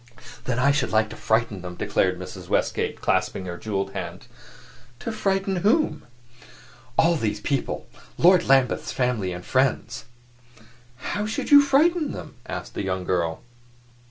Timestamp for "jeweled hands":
3.55-4.27